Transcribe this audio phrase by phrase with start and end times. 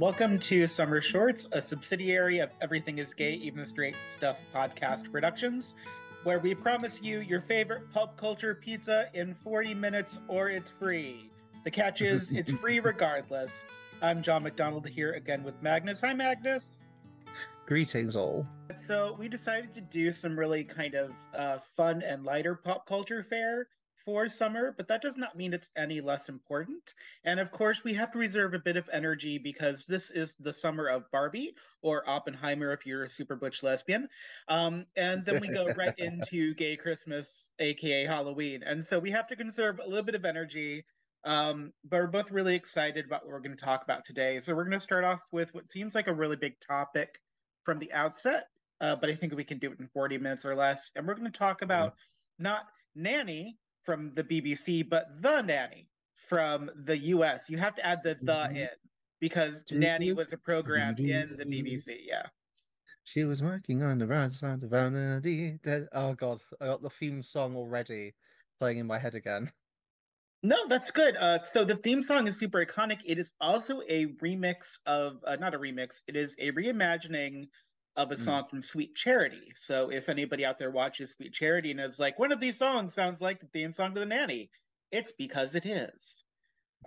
[0.00, 5.10] Welcome to Summer Shorts, a subsidiary of Everything is Gay, Even the Straight Stuff podcast
[5.10, 5.74] productions,
[6.22, 11.28] where we promise you your favorite pulp culture pizza in 40 minutes or it's free.
[11.64, 13.50] The catch is, it's free regardless.
[14.00, 16.00] I'm John McDonald here again with Magnus.
[16.02, 16.84] Hi, Magnus.
[17.66, 18.46] Greetings, all.
[18.76, 23.24] So, we decided to do some really kind of uh, fun and lighter pop culture
[23.24, 23.66] fare
[24.08, 26.94] for summer, but that does not mean it's any less important.
[27.24, 30.54] And of course, we have to reserve a bit of energy because this is the
[30.54, 34.08] summer of Barbie or Oppenheimer if you're a super butch lesbian.
[34.48, 38.62] Um, and then we go right into Gay Christmas, aka Halloween.
[38.62, 40.86] And so we have to conserve a little bit of energy.
[41.24, 44.40] Um, but we're both really excited about what we're going to talk about today.
[44.40, 47.20] So we're going to start off with what seems like a really big topic
[47.64, 48.46] from the outset,
[48.80, 50.92] uh, but I think we can do it in 40 minutes or less.
[50.96, 52.44] And we're going to talk about mm-hmm.
[52.44, 52.62] not
[52.94, 57.48] Nanny, from the BBC, but the nanny from the US.
[57.48, 58.56] You have to add the the mm-hmm.
[58.56, 58.68] in
[59.18, 61.96] because nanny was a program in the BBC.
[62.04, 62.26] Yeah.
[63.04, 65.58] She was working on the right side of vanity.
[65.94, 68.12] Oh god, I got the theme song already
[68.60, 69.50] playing in my head again.
[70.42, 71.16] No, that's good.
[71.16, 73.00] Uh, so the theme song is super iconic.
[73.06, 76.02] It is also a remix of, uh, not a remix.
[76.06, 77.48] It is a reimagining
[77.98, 78.18] of a mm.
[78.18, 79.52] song from Sweet Charity.
[79.56, 82.94] So if anybody out there watches Sweet Charity and is like, one of these songs
[82.94, 84.50] sounds like the theme song to the nanny,
[84.92, 86.24] it's because it is.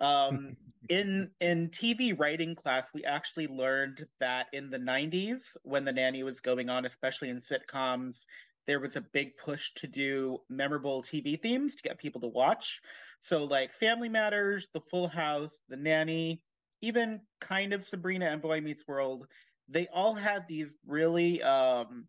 [0.00, 0.56] Um,
[0.88, 6.22] in in TV writing class, we actually learned that in the '90s, when the nanny
[6.22, 8.24] was going on, especially in sitcoms,
[8.66, 12.80] there was a big push to do memorable TV themes to get people to watch.
[13.20, 16.40] So like Family Matters, The Full House, The Nanny,
[16.80, 19.26] even kind of Sabrina and Boy Meets World
[19.72, 22.06] they all had these really um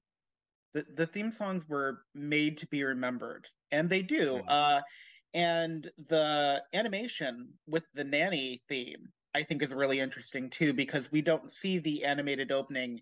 [0.74, 4.50] the, the theme songs were made to be remembered and they do mm-hmm.
[4.50, 4.82] uh
[5.34, 11.22] and the animation with the nanny theme i think is really interesting too because we
[11.22, 13.00] don't see the animated opening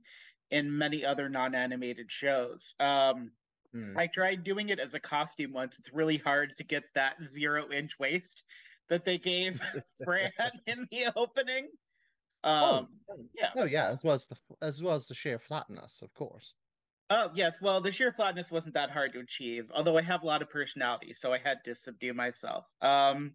[0.50, 3.32] in many other non-animated shows um
[3.76, 3.98] mm.
[3.98, 7.70] i tried doing it as a costume once it's really hard to get that zero
[7.72, 8.44] inch waist
[8.90, 9.62] that they gave
[10.04, 10.32] fran
[10.68, 11.68] in the opening
[12.44, 13.50] um, oh, yeah.
[13.56, 13.90] Oh, yeah.
[13.90, 16.54] As well as the as well as the sheer flatness, of course.
[17.10, 19.70] Oh yes, well the sheer flatness wasn't that hard to achieve.
[19.76, 22.66] Although I have a lot of personality, so I had to subdue myself.
[22.82, 23.34] Um,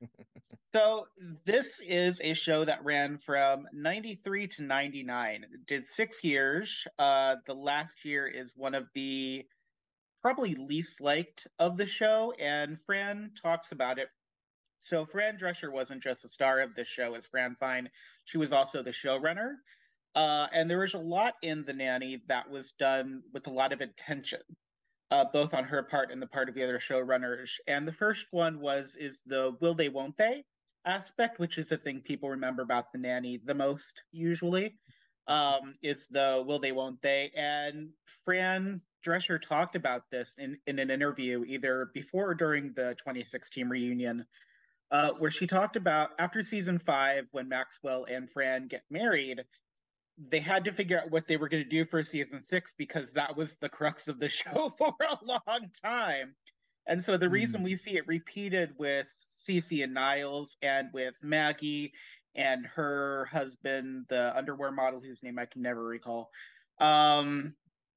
[0.74, 1.06] so
[1.44, 7.36] this is a show that ran from 93 to 99 it did six years uh
[7.46, 9.46] the last year is one of the
[10.20, 14.08] probably least liked of the show and fran talks about it
[14.84, 17.88] so Fran Drescher wasn't just the star of this show as Fran Fine;
[18.24, 19.54] she was also the showrunner.
[20.14, 23.72] Uh, and there was a lot in The Nanny that was done with a lot
[23.72, 24.40] of intention,
[25.10, 27.50] uh, both on her part and the part of the other showrunners.
[27.66, 30.44] And the first one was is the will they won't they
[30.84, 34.76] aspect, which is the thing people remember about The Nanny the most usually.
[35.26, 37.32] Um, is the will they won't they?
[37.34, 37.88] And
[38.24, 43.68] Fran Drescher talked about this in, in an interview either before or during the 2016
[43.68, 44.26] reunion
[44.90, 49.42] uh, where she talked about after season five, when Maxwell and Fran get married,
[50.18, 53.12] they had to figure out what they were going to do for season six because
[53.14, 56.34] that was the crux of the show for a long time.
[56.86, 57.64] And so the reason mm.
[57.64, 59.06] we see it repeated with
[59.48, 61.92] Cece and Niles and with Maggie
[62.34, 66.30] and her husband, the underwear model whose name I can never recall.
[66.78, 67.54] Um,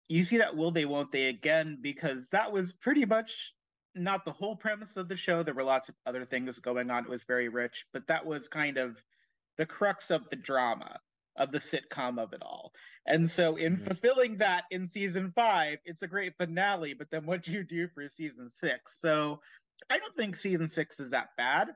[0.08, 3.54] you see that will they won't they again because that was pretty much
[3.98, 5.44] not the whole premise of the show.
[5.44, 7.04] There were lots of other things going on.
[7.04, 9.02] It was very rich, but that was kind of
[9.58, 11.00] the crux of the drama
[11.36, 12.74] of the sitcom of it all.
[13.06, 13.86] And so, in mm-hmm.
[13.86, 16.94] fulfilling that in season five, it's a great finale.
[16.94, 18.96] But then, what do you do for season six?
[19.00, 19.42] So,
[19.90, 21.70] I don't think season six is that bad.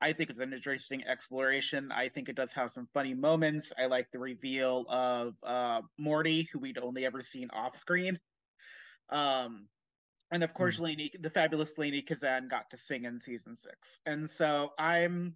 [0.00, 1.90] I think it's an interesting exploration.
[1.90, 3.72] I think it does have some funny moments.
[3.76, 8.20] I like the reveal of uh, Morty, who we'd only ever seen off screen.
[9.10, 9.66] Um,
[10.30, 10.84] and of course, mm.
[10.84, 14.00] Lainie, the fabulous Lainie Kazan got to sing in season six.
[14.04, 15.34] And so I'm,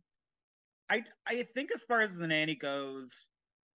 [0.90, 3.28] I I think as far as the nanny goes,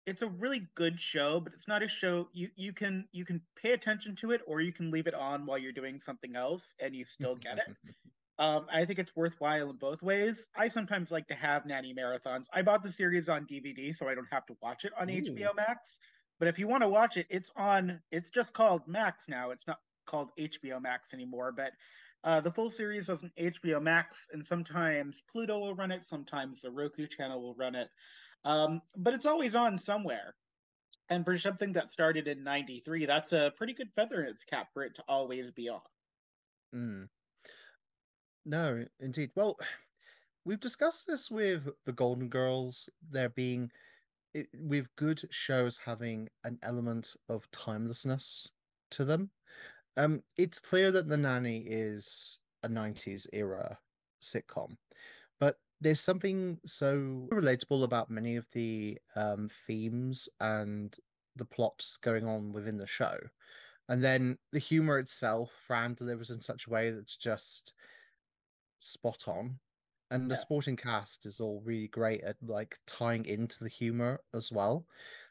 [0.06, 3.42] it's a really good show, but it's not a show you you can you can
[3.56, 6.74] pay attention to it or you can leave it on while you're doing something else
[6.80, 7.76] and you still get it.
[8.38, 10.48] um, I think it's worthwhile in both ways.
[10.56, 12.46] I sometimes like to have nanny marathons.
[12.52, 15.20] I bought the series on DVD, so I don't have to watch it on Ooh.
[15.20, 15.98] HBO Max.
[16.38, 18.00] But if you want to watch it, it's on.
[18.10, 19.50] It's just called Max now.
[19.50, 21.72] It's not called HBO Max anymore, but
[22.24, 26.62] uh, the full series is on HBO Max, and sometimes Pluto will run it, sometimes
[26.62, 27.88] the Roku channel will run it.
[28.44, 30.34] Um, but it's always on somewhere.
[31.08, 34.68] And for something that started in 93, that's a pretty good feather in its cap
[34.72, 35.80] for it to always be on.
[36.74, 37.08] Mm.
[38.46, 39.30] No, indeed.
[39.34, 39.58] Well,
[40.44, 43.70] we've discussed this with the Golden Girls, there being
[44.34, 48.48] it, with good shows having an element of timelessness
[48.92, 49.30] to them.
[49.96, 53.80] Um, it's clear that The Nanny is a 90s era
[54.22, 54.78] sitcom,
[55.40, 60.96] but there's something so relatable about many of the um, themes and
[61.36, 63.18] the plots going on within the show.
[63.88, 67.74] And then the humor itself, Fran delivers in such a way that's just
[68.80, 69.60] spot on.
[70.10, 70.36] And the Yeah.
[70.36, 74.86] supporting cast is all really great at like tying into the humor as well.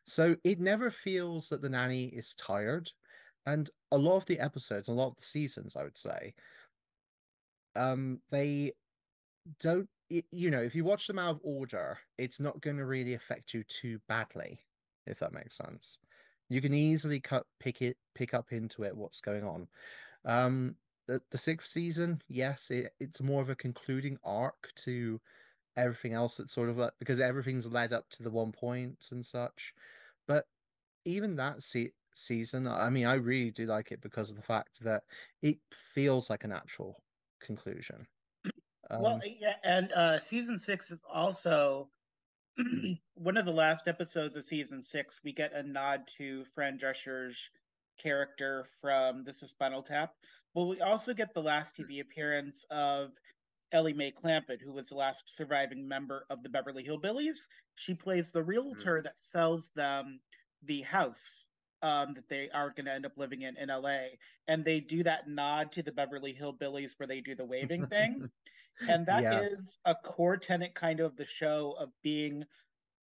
[0.07, 2.91] So it never feels that the nanny is tired.
[3.45, 6.33] And a lot of the episodes, a lot of the seasons, I would say,
[7.75, 8.73] um, they
[9.59, 13.13] don't, you know, if you watch them out of order, it's not going to really
[13.13, 14.59] affect you too badly,
[15.07, 15.97] if that makes sense.
[16.49, 19.67] You can easily cut, pick it, pick up into it, what's going on.
[20.25, 20.75] Um,
[21.07, 25.19] the, the sixth season, yes, it, it's more of a concluding arc to
[25.77, 29.25] everything else that's sort of like, because everything's led up to the one point and
[29.25, 29.73] such.
[30.27, 30.45] But
[31.05, 34.83] even that se season, I mean, I really do like it because of the fact
[34.83, 35.03] that
[35.41, 37.01] it feels like a natural
[37.41, 38.07] conclusion.
[38.89, 41.89] Well, Um, yeah, and uh, season six is also
[43.15, 45.21] one of the last episodes of season six.
[45.23, 47.37] We get a nod to Fran Drescher's
[48.01, 50.13] character from This is Spinal Tap,
[50.53, 53.11] but we also get the last TV appearance of
[53.71, 57.47] Ellie Mae Clampett, who was the last surviving member of the Beverly Hillbillies.
[57.75, 60.19] She plays the realtor that sells them
[60.63, 61.45] the house
[61.81, 64.17] um, that they are going to end up living in in LA,
[64.47, 68.25] and they do that nod to the Beverly Hillbillies where they do the waving thing.
[68.87, 69.77] And that is Yes.
[69.85, 72.45] a core tenet kind of the show of being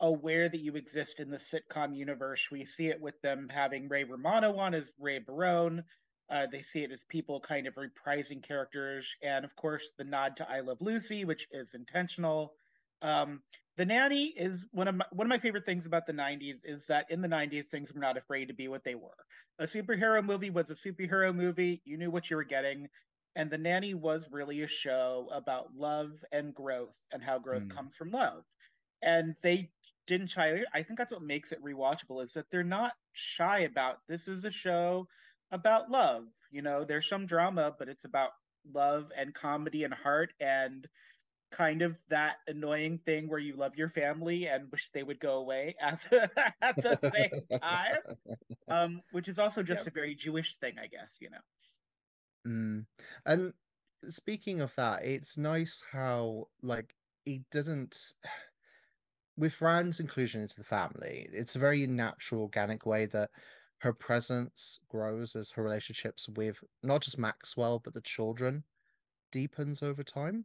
[0.01, 2.51] aware that you exist in the sitcom universe.
[2.51, 5.85] We see it with them having Ray Romano on as Ray Barone.
[6.31, 10.37] Uh, they see it as people kind of reprising characters, and of course the nod
[10.39, 12.55] to I Love Lucy, which is intentional.
[13.03, 13.43] Um,
[13.79, 16.89] the Nanny is one of my one of my favorite things about the '90s is
[16.89, 19.27] that in the '90s things were not afraid to be what they were.
[19.61, 21.83] A superhero movie was a superhero movie.
[21.87, 22.91] You knew what you were getting.
[23.37, 27.71] And The Nanny was really a show about love and growth and how growth Mm.
[27.71, 28.45] comes from love.
[29.03, 29.73] And they
[30.07, 30.65] didn't shy.
[30.75, 34.45] I think that's what makes it rewatchable is that they're not shy about this is
[34.45, 35.09] a show
[35.51, 36.29] about love.
[36.51, 38.33] You know, there's some drama, but it's about
[38.73, 40.89] love and comedy and heart and
[41.51, 45.39] kind of that annoying thing where you love your family and wish they would go
[45.39, 46.31] away at the,
[46.63, 47.31] at the same
[47.63, 47.97] time.
[48.69, 49.89] Um, which is also just Yeah.
[49.89, 51.41] a very Jewish thing, I guess, you know.
[52.47, 52.87] Mm.
[53.27, 53.55] And
[54.09, 58.15] speaking of that, it's nice how like he didn't
[59.37, 63.31] with Fran's inclusion into the family, it's a very natural, organic way that
[63.79, 68.65] her presence grows as her relationships with not just Maxwell, but the children
[69.33, 70.45] deepens over time.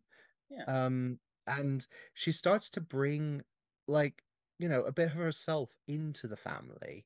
[0.55, 0.85] Yeah.
[0.85, 3.41] Um, and she starts to bring
[3.87, 4.23] like,
[4.59, 7.05] you know, a bit of herself into the family.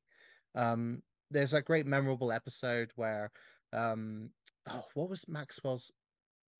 [0.56, 1.02] Um,
[1.32, 3.32] there's a great memorable episode where
[3.74, 4.30] um
[4.70, 5.92] oh, what was Maxwell's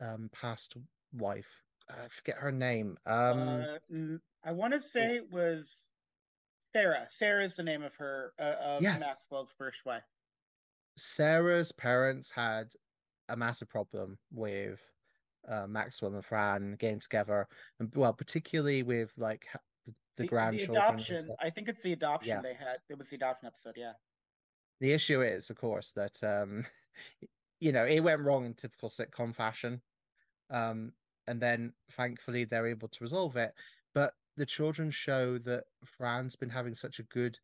[0.02, 0.76] um past
[1.14, 1.62] wife?
[1.90, 2.98] I forget her name.
[3.06, 5.86] Um Uh, mm, I want to oh, say it was
[6.74, 7.08] Sarah.
[7.18, 9.00] Sarah is the name of her uh, of yes.
[9.00, 10.04] Maxwell's first wife.
[10.98, 12.68] Sarah's parents had
[13.30, 14.80] a massive problem with
[15.48, 17.48] uh, Maxwell and Fran getting together,
[17.80, 19.48] and well, particularly with like
[19.86, 21.36] the, the The the grandchildren and adoption.
[21.40, 22.78] I think it's the adoption they had.
[22.90, 23.74] It was the adoption episode.
[23.78, 23.94] Yeah.
[24.80, 26.66] The issue is, of course, that um,
[27.60, 29.82] you know, it went wrong in typical sitcom fashion.
[30.50, 30.94] Um,
[31.28, 33.54] and then thankfully they're able to resolve it.
[33.94, 37.38] But the children show that Fran's been having such a good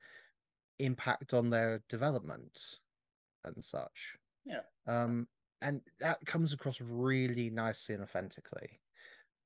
[0.80, 2.80] impact on their development
[3.44, 4.16] and such.
[4.46, 4.62] Yeah.
[4.88, 5.28] Um,
[5.64, 8.82] and that comes across really nicely and authentically.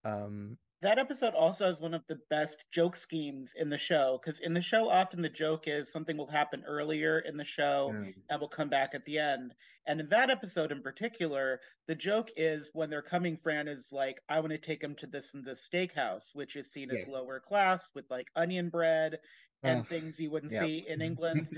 [0.03, 4.39] Um, That episode also has one of the best joke schemes in the show because
[4.39, 8.13] in the show, often the joke is something will happen earlier in the show mm,
[8.29, 9.55] and will come back at the end.
[9.87, 14.21] And in that episode in particular, the joke is when they're coming, Fran is like,
[14.29, 17.39] I want to take him to this and this steakhouse, which is seen as lower
[17.39, 19.19] class with like onion bread
[19.63, 20.59] and Oh, things you wouldn't yeah.
[20.59, 21.49] see in England.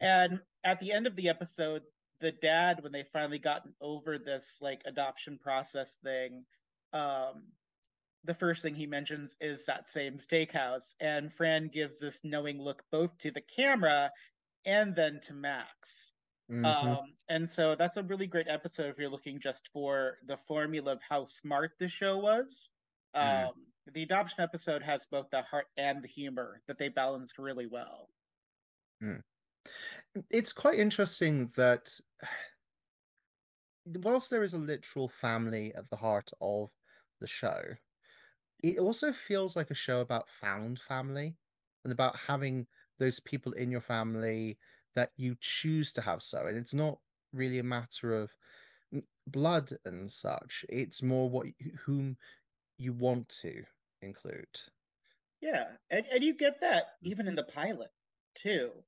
[0.00, 1.82] And at the end of the episode,
[2.20, 6.44] the dad, when they finally gotten over this like adoption process thing,
[6.92, 7.44] um,
[8.24, 10.94] the first thing he mentions is that same steakhouse.
[11.00, 14.10] And Fran gives this knowing look both to the camera
[14.64, 16.12] and then to Max.
[16.50, 16.64] Mhm.
[16.64, 20.92] Um, and so that's a really great episode if you're looking just for the formula
[20.92, 22.70] of how smart the show was.
[23.14, 23.48] Mm.
[23.48, 27.66] Um, the adoption episode has both the heart and the humor that they balanced really
[27.66, 28.08] well.
[30.30, 32.00] It's quite interesting that
[33.86, 36.70] whilst there is a literal family at the heart of
[37.20, 37.62] the show,
[38.62, 41.36] it also feels like a show about found family
[41.84, 42.66] and about having
[42.98, 44.58] those people in your family
[44.94, 46.46] that you choose to have so.
[46.46, 46.98] And it's not
[47.32, 48.30] really a matter of
[49.26, 50.64] blood and such.
[50.68, 51.46] It's more what
[51.84, 52.16] whom
[52.78, 53.64] you want to
[54.02, 54.60] include.
[55.40, 57.90] Yeah, and, and you get that even in the pilot
[58.34, 58.84] too.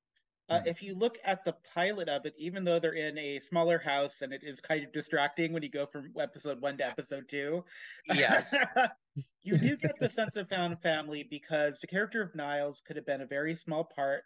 [0.50, 0.66] Uh, mm.
[0.66, 4.20] If you look at the pilot of it, even though they're in a smaller house
[4.20, 7.64] and it is kind of distracting when you go from episode one to episode two,
[8.12, 8.52] yes,
[9.42, 13.06] you do get the sense of found family because the character of Niles could have
[13.06, 14.24] been a very small part,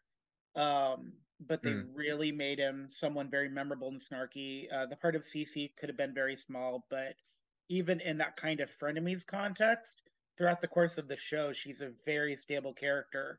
[0.57, 1.12] um,
[1.47, 1.85] but they mm.
[1.95, 4.66] really made him someone very memorable and snarky.
[4.73, 7.16] Uh, the part of Cece could have been very small, but
[7.69, 10.00] even in that kind of frenemies context,
[10.38, 13.38] throughout the course of the show, she's a very stable character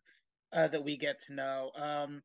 [0.54, 1.72] uh, that we get to know.
[1.76, 2.22] Um,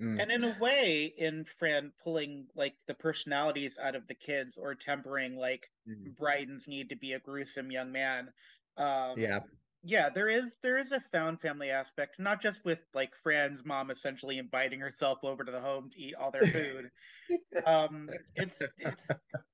[0.00, 0.20] mm.
[0.20, 4.74] And in a way, in Fran pulling like the personalities out of the kids or
[4.74, 6.16] tempering like mm.
[6.16, 8.30] Brighton's need to be a gruesome young man.
[8.76, 9.40] Um, yeah.
[9.82, 13.90] Yeah, there is there is a found family aspect, not just with like Fran's mom
[13.90, 16.90] essentially inviting herself over to the home to eat all their food.
[17.66, 19.08] um, it's it's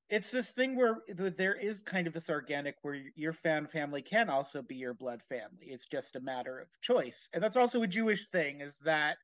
[0.09, 4.31] it's this thing where there is kind of this organic where your fan family can
[4.31, 5.67] also be your blood family.
[5.67, 7.29] It's just a matter of choice.
[7.33, 9.17] And that's also a Jewish thing is that,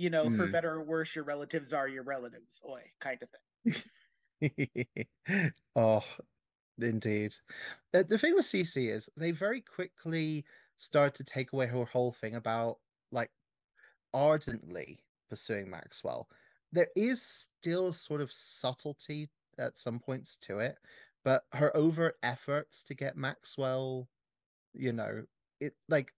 [0.00, 0.36] you know, mm.
[0.36, 3.74] for better or worse, your relatives are your relatives, oi, kind of
[4.40, 4.86] thing.
[5.76, 6.02] oh,
[6.80, 7.34] indeed.
[7.92, 12.12] The, the thing with CC is they very quickly start to take away her whole
[12.12, 12.78] thing about
[13.12, 13.30] like
[14.14, 16.28] ardently pursuing Maxwell.
[16.72, 19.28] There is still sort of subtlety
[19.58, 20.76] at some points to it,
[21.24, 24.08] but her overt efforts to get Maxwell,
[24.72, 25.24] you know,
[25.60, 26.10] it like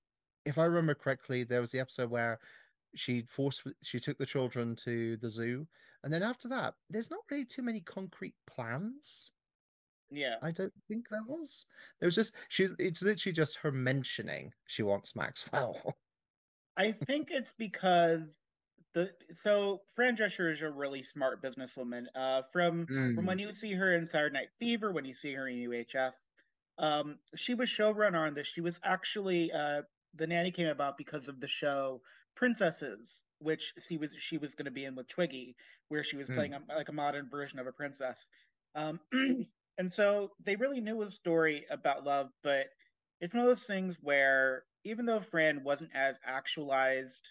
[0.45, 2.39] if I remember correctly, there was the episode where
[2.95, 5.67] she forced she took the children to the zoo,
[6.05, 9.31] and then after that, there's not really too many concrete plans.
[10.11, 11.67] Yeah, I don't think there was.
[12.01, 15.97] There was just she It's literally just her mentioning she wants Maxwell.
[16.77, 18.37] I think it's because
[18.95, 22.07] the so Fran Drescher is a really smart businesswoman.
[22.15, 23.15] Uh, from mm.
[23.15, 23.43] from when mm.
[23.43, 26.13] you see her in Saturday Night Fever, when you see her in UHF,
[26.79, 28.47] um, she was showrunner on this.
[28.47, 29.83] She was actually uh,
[30.15, 32.03] the nanny came about because of the show
[32.37, 35.57] Princesses, which she was she was going to be in with Twiggy,
[35.89, 36.35] where she was mm.
[36.35, 38.29] playing a, like a modern version of a princess.
[38.75, 39.01] Um,
[39.79, 42.67] and so they really knew a story about love, but
[43.21, 47.29] it's one of those things where even though Fran wasn't as actualized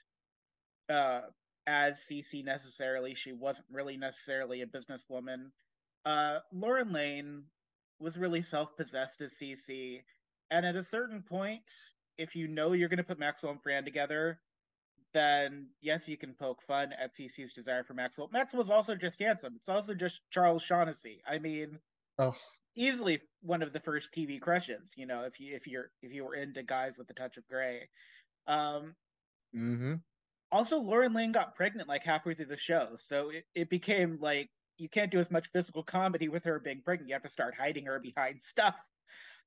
[0.89, 1.21] uh,
[1.67, 3.13] as CC necessarily.
[3.13, 5.51] She wasn't really necessarily a businesswoman.
[6.05, 7.43] Uh, Lauren Lane
[7.99, 10.01] was really self possessed as CC,
[10.49, 11.69] And at a certain point,
[12.17, 14.39] if you know you're going to put Maxwell and Fran together,
[15.13, 18.29] then yes, you can poke fun at CC's desire for Maxwell.
[18.31, 19.53] Maxwell's also just handsome.
[19.55, 21.21] It's also just Charles Shaughnessy.
[21.27, 21.79] I mean,
[22.19, 22.35] oh.
[22.75, 24.93] easily one of the first TV crushes.
[24.95, 27.47] You know, if you if you're if you were into guys with a touch of
[27.47, 27.89] gray.
[28.47, 28.95] Um,
[29.55, 29.95] mm-hmm.
[30.51, 34.49] Also, Lauren Lane got pregnant like halfway through the show, so it, it became like
[34.77, 37.07] you can't do as much physical comedy with her being pregnant.
[37.07, 38.75] You have to start hiding her behind stuff.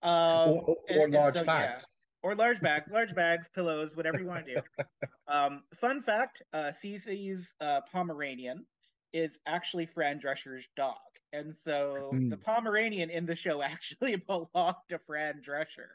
[0.02, 1.84] Um, or, or, large so, bags.
[1.88, 2.03] Yeah.
[2.24, 4.84] Or large bags, large bags, pillows, whatever you want to do.
[5.28, 8.64] um, fun fact: uh, Cece's uh, Pomeranian
[9.12, 10.96] is actually Fran Drescher's dog,
[11.34, 12.30] and so mm.
[12.30, 15.90] the Pomeranian in the show actually belonged to Fran Drescher,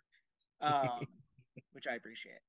[0.61, 0.99] um,
[1.71, 2.41] which I appreciate.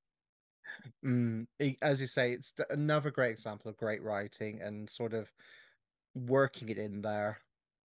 [1.02, 1.46] Mm,
[1.80, 5.32] as you say, it's another great example of great writing and sort of
[6.14, 7.38] working it in there,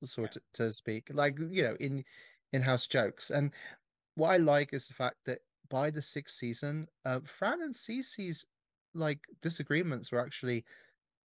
[0.04, 2.04] sort of to speak, like you know, in
[2.52, 3.30] in-house jokes.
[3.30, 3.50] And
[4.14, 5.40] what I like is the fact that
[5.71, 8.47] by the sixth season, uh, Fran and Cece's
[8.93, 10.65] like disagreements were actually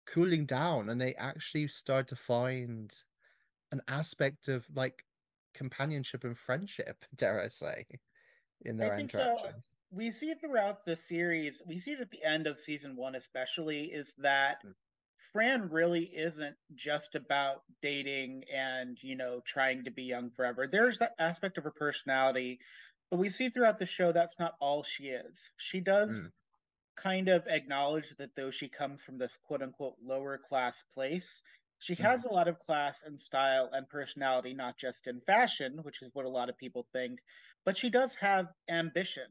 [0.06, 2.94] cooling down, and they actually started to find
[3.70, 5.04] an aspect of like
[5.54, 7.86] companionship and friendship, dare I say,
[8.62, 9.64] in their interactions.
[9.70, 13.14] So we see throughout the series, we see it at the end of season one,
[13.14, 14.72] especially, is that mm.
[15.32, 20.66] Fran really isn't just about dating and, you know, trying to be young forever.
[20.66, 22.60] There's that aspect of her personality,
[23.12, 25.50] but we see throughout the show that's not all she is.
[25.58, 26.30] She does mm.
[26.96, 31.42] kind of acknowledge that though she comes from this quote unquote lower class place,
[31.78, 31.98] she mm.
[31.98, 36.14] has a lot of class and style and personality, not just in fashion, which is
[36.14, 37.18] what a lot of people think,
[37.66, 39.28] but she does have ambition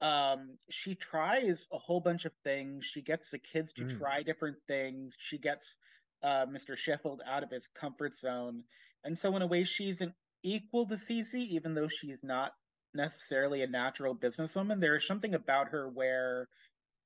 [0.00, 3.96] um she tries a whole bunch of things she gets the kids to mm.
[3.96, 5.76] try different things she gets
[6.24, 8.64] uh mr sheffield out of his comfort zone
[9.04, 10.12] and so in a way she's an
[10.44, 12.52] equal to Cece, even though she's not
[12.94, 16.48] necessarily a natural businesswoman there's something about her where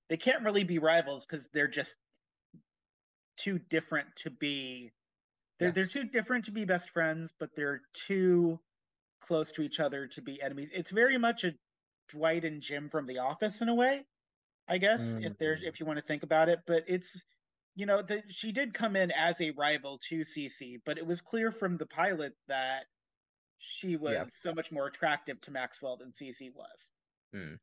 [0.08, 1.96] they can't really be rivals because they're just
[3.36, 4.90] too different to be
[5.58, 5.74] they're yes.
[5.74, 8.58] they're too different to be best friends but they're too
[9.20, 11.52] close to each other to be enemies it's very much a
[12.08, 14.04] Dwight and Jim from The Office in a way.
[14.68, 15.24] I guess mm-hmm.
[15.24, 17.22] if there's if you want to think about it, but it's
[17.74, 21.22] you know that she did come in as a rival to Cece, but it was
[21.22, 22.84] clear from the pilot that
[23.58, 24.24] she was yeah.
[24.28, 26.92] so much more attractive to Maxwell than Cece was.
[27.34, 27.58] Mm.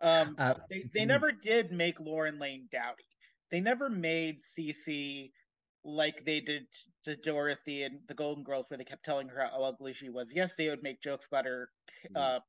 [0.00, 1.08] Um, uh, they they mm.
[1.08, 3.04] never did make Lauren Lane dowdy.
[3.50, 5.30] They never made Cece
[5.84, 6.66] like they did
[7.04, 10.32] to Dorothy and the Golden Girls, where they kept telling her how ugly she was.
[10.34, 11.68] Yes, they would make jokes about her,
[12.10, 12.20] mm.
[12.20, 12.40] uh,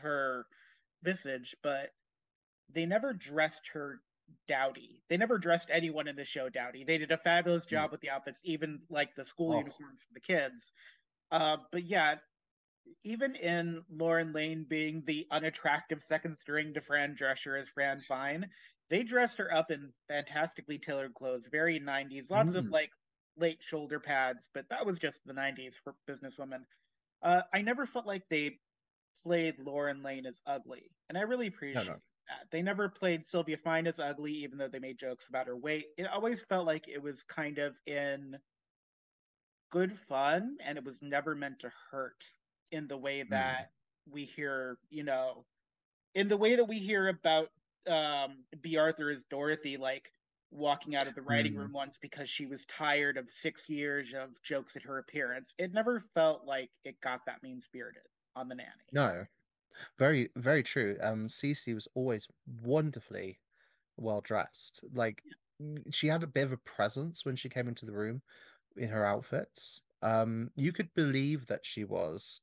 [0.00, 0.46] her
[1.02, 1.90] visage, but
[2.72, 4.00] they never dressed her
[4.46, 5.02] dowdy.
[5.08, 6.84] They never dressed anyone in the show dowdy.
[6.84, 7.70] They did a fabulous mm.
[7.70, 9.58] job with the outfits, even like the school oh.
[9.58, 10.72] uniforms for the kids.
[11.30, 12.16] Uh, but yeah,
[13.04, 18.48] even in Lauren Lane being the unattractive second string to Fran Drescher as Fran Fine,
[18.90, 22.30] they dressed her up in fantastically tailored clothes, very 90s.
[22.30, 22.56] Lots mm.
[22.56, 22.90] of like
[23.36, 26.62] late shoulder pads, but that was just the 90s for businesswomen.
[27.22, 28.58] Uh, I never felt like they
[29.22, 31.98] played Lauren Lane as ugly, and I really appreciate no, no.
[32.28, 32.50] that.
[32.50, 35.86] They never played Sylvia Fine as ugly, even though they made jokes about her weight.
[35.96, 38.38] It always felt like it was kind of in
[39.70, 42.24] good fun, and it was never meant to hurt
[42.70, 43.30] in the way mm.
[43.30, 43.70] that
[44.08, 44.12] mm.
[44.12, 45.44] we hear, you know,
[46.14, 47.50] in the way that we hear about
[47.88, 50.12] um Bea Arthur as Dorothy, like
[50.50, 51.58] walking out of the writing mm.
[51.58, 55.52] room once because she was tired of six years of jokes at her appearance.
[55.58, 58.02] It never felt like it got that mean spirited
[58.34, 58.70] on the nanny.
[58.92, 59.26] No.
[59.98, 60.96] Very, very true.
[61.02, 62.28] Um Cece was always
[62.62, 63.38] wonderfully
[63.96, 64.84] well dressed.
[64.94, 65.22] Like
[65.60, 65.78] yeah.
[65.90, 68.22] she had a bit of a presence when she came into the room
[68.76, 69.82] in her outfits.
[70.02, 72.40] Um, you could believe that she was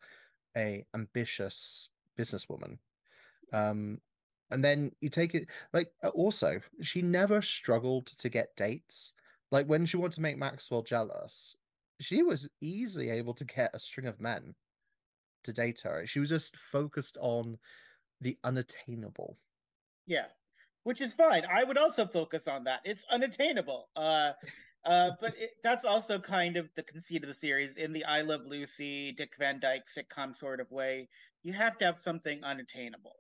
[0.58, 2.78] a ambitious businesswoman.
[3.54, 4.02] Um,
[4.52, 9.14] and then you take it like also she never struggled to get dates.
[9.52, 11.56] Like when she wanted to make Maxwell jealous,
[12.00, 14.54] she was easily able to get a string of men
[15.44, 16.06] to date her.
[16.06, 17.58] She was just focused on
[18.22, 19.38] the unattainable.
[20.08, 20.26] Yeah,
[20.84, 21.46] which is fine.
[21.46, 22.82] I would also focus on that.
[22.84, 23.90] It's unattainable.
[23.96, 24.34] Uh,
[24.86, 27.78] uh, but it, that's also kind of the conceit of the series.
[27.78, 31.10] In the I Love Lucy, Dick Van Dyke sitcom sort of way,
[31.44, 33.16] you have to have something unattainable.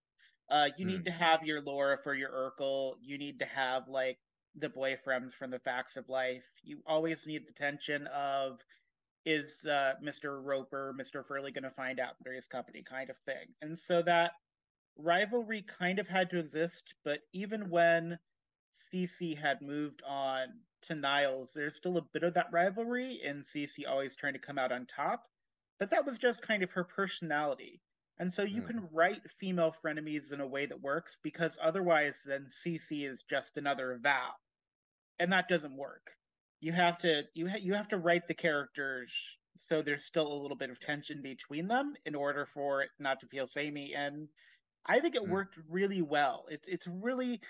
[0.50, 0.90] Uh, you mm.
[0.90, 1.06] need hmm.
[1.06, 2.94] to have your Laura for your Urkel.
[3.02, 4.20] You need to have like
[4.56, 6.46] the boyfriends from the Facts of Life.
[6.64, 8.60] You always need the tension of
[9.26, 10.40] is uh, Mr.
[10.44, 11.26] Roper, Mr.
[11.26, 13.48] Furley going to find out under his company kind of thing.
[13.62, 14.34] And so that
[14.98, 18.20] rivalry kind of had to exist, but even when
[18.76, 20.48] Cece had moved on
[20.88, 24.58] to Niles, there's still a bit of that rivalry, and Cece always trying to come
[24.58, 25.24] out on top.
[25.80, 27.82] But that was just kind of her personality.
[28.18, 28.68] And so you mm.
[28.68, 33.58] can write female frenemies in a way that works because otherwise, then Cece is just
[33.58, 34.34] another Val,
[35.20, 36.12] and that doesn't work.
[36.62, 39.12] You have to you ha- you have to write the characters
[39.58, 43.20] so there's still a little bit of tension between them in order for it not
[43.22, 43.94] to feel samey.
[43.96, 44.28] And
[44.86, 45.30] I think it mm.
[45.30, 46.46] worked really well.
[46.50, 47.42] It's it's really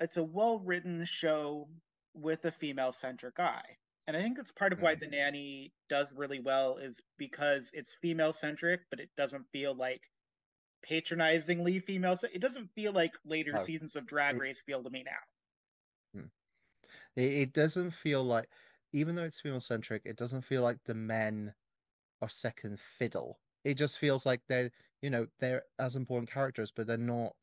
[0.00, 1.68] it's a well written show
[2.20, 3.76] with a female centric eye.
[4.06, 5.00] And I think that's part of why mm.
[5.00, 10.00] the nanny does really well is because it's female centric, but it doesn't feel like
[10.82, 12.16] patronizingly female.
[12.32, 16.20] It doesn't feel like later oh, seasons of Drag Race feel to me now.
[16.20, 16.26] Hmm.
[17.16, 18.48] It, it doesn't feel like,
[18.92, 21.52] even though it's female centric, it doesn't feel like the men
[22.22, 23.38] are second fiddle.
[23.64, 24.70] It just feels like they're,
[25.02, 27.36] you know, they're as important characters, but they're not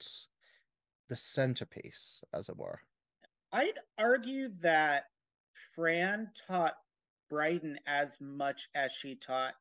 [1.10, 2.80] the centerpiece, as it were.
[3.56, 5.06] I'd argue that
[5.76, 6.76] Fran taught
[7.30, 9.54] Brighton as much as she taught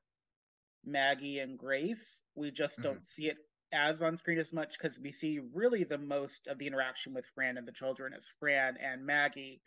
[0.85, 2.24] Maggie and Grace.
[2.35, 3.04] We just don't mm-hmm.
[3.04, 3.37] see it
[3.72, 7.24] as on screen as much because we see really the most of the interaction with
[7.37, 9.61] Fran and the children as Fran and Maggie,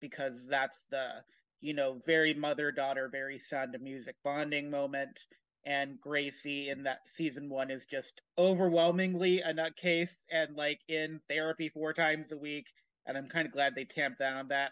[0.00, 1.22] because that's the
[1.60, 5.26] you know very mother daughter, very sound of music bonding moment
[5.64, 11.68] and Gracie in that season one is just overwhelmingly a nutcase and like in therapy
[11.68, 12.66] four times a week.
[13.10, 14.70] And I'm kind of glad they tamped down on that.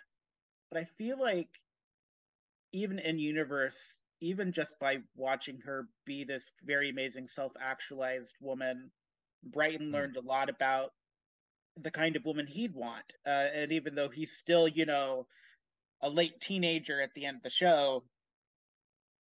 [0.71, 1.49] But I feel like
[2.73, 3.77] even in universe,
[4.21, 8.93] even just by watching her be this very amazing self actualized woman,
[9.43, 9.93] Brighton mm.
[9.93, 10.93] learned a lot about
[11.83, 13.13] the kind of woman he'd want.
[13.27, 15.27] Uh, and even though he's still, you know,
[16.01, 18.05] a late teenager at the end of the show,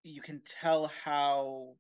[0.02, 1.76] you can tell how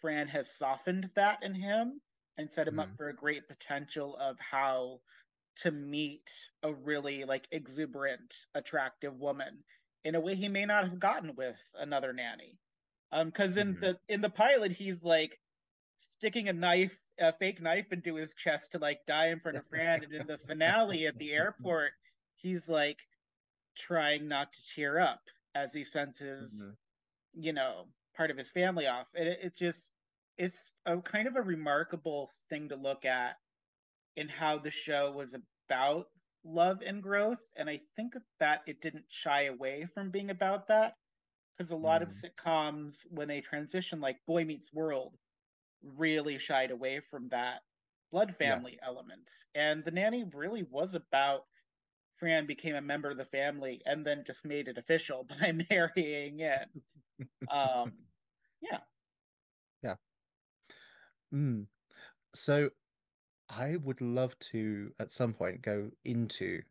[0.00, 2.00] Fran has softened that in him
[2.38, 2.92] and set him mm-hmm.
[2.92, 5.00] up for a great potential of how
[5.62, 6.30] to meet
[6.62, 9.64] a really like exuberant, attractive woman
[10.04, 12.58] in a way he may not have gotten with another nanny.
[13.12, 13.80] Um, because in mm-hmm.
[13.80, 15.38] the in the pilot he's like
[15.98, 19.66] sticking a knife, a fake knife into his chest to like die in front of
[19.68, 21.92] Fran, and in the finale at the airport,
[22.36, 22.98] he's like
[23.76, 25.20] trying not to tear up
[25.54, 26.72] as he senses mm-hmm
[27.36, 27.86] you know
[28.16, 29.90] part of his family off and it, it just
[30.38, 33.36] it's a kind of a remarkable thing to look at
[34.16, 35.34] in how the show was
[35.68, 36.06] about
[36.44, 40.94] love and growth, and I think that it didn't shy away from being about that
[41.56, 42.04] because a lot mm.
[42.04, 45.16] of sitcoms when they transition, like Boy Meets World,
[45.82, 47.60] really shied away from that
[48.10, 48.88] blood family yeah.
[48.88, 51.42] element, and The Nanny really was about
[52.18, 56.40] Fran became a member of the family and then just made it official by marrying
[56.40, 57.26] in.
[57.50, 57.92] um,
[58.60, 58.78] yeah.
[59.82, 59.96] Yeah.
[61.34, 61.66] Mm.
[62.34, 62.70] So
[63.56, 66.62] I would love to at some point go into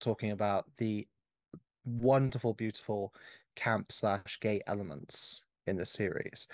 [0.00, 1.06] talking about the
[1.84, 3.14] wonderful, beautiful
[3.56, 6.48] camp slash gay elements in the series.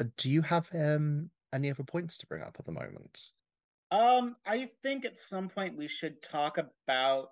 [0.00, 3.30] Uh, do you have um any other points to bring up at the moment?
[3.90, 7.28] Um, I think at some point we should talk about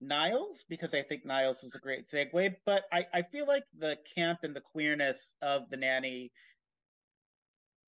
[0.00, 2.54] Niles because I think Niles is a great segue.
[2.64, 6.32] But I, I feel like the camp and the queerness of the nanny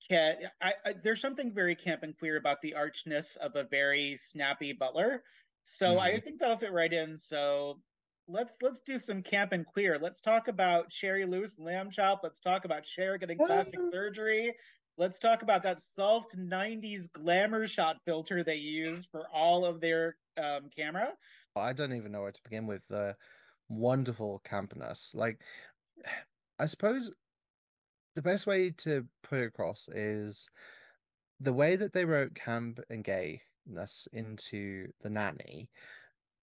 [0.09, 4.17] can I, I, there's something very camp and queer about the archness of a very
[4.19, 5.23] snappy butler.
[5.67, 6.01] So mm-hmm.
[6.01, 7.17] I think that'll fit right in.
[7.17, 7.81] So
[8.29, 9.99] let's let's do some camp and queer.
[10.01, 12.21] Let's talk about Shari Lewis Lamb Chop.
[12.23, 14.55] Let's talk about Cher getting plastic surgery.
[14.97, 20.17] Let's talk about that soft 90s glamour shot filter they used for all of their
[20.37, 21.13] um, camera.
[21.57, 23.17] I don't even know where to begin with the
[23.69, 25.15] wonderful campness.
[25.15, 25.41] Like,
[26.59, 27.13] I suppose
[28.15, 30.49] the best way to put it across is
[31.41, 35.69] the way that they wrote camp and gayness into the nanny.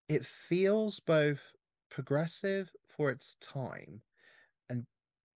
[0.09, 1.41] It feels both
[1.89, 4.01] progressive for its time,
[4.69, 4.85] and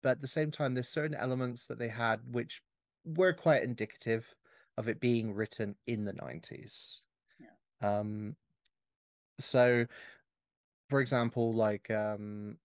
[0.03, 2.61] but at the same time, there's certain elements that they had which
[3.05, 4.25] were quite indicative
[4.77, 6.99] of it being written in the 90s.
[7.39, 7.99] Yeah.
[7.99, 8.35] Um,
[9.39, 9.85] so,
[10.89, 12.57] for example, like um,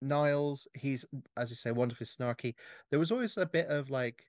[0.00, 1.04] Niles, he's
[1.36, 2.54] as you say, wonderfully snarky.
[2.90, 4.24] There was always a bit of like,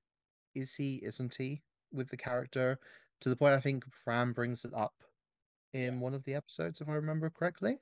[0.55, 2.79] is he, isn't he, with the character,
[3.21, 4.93] to the point I think Fran brings it up
[5.73, 7.77] in one of the episodes, if I remember correctly.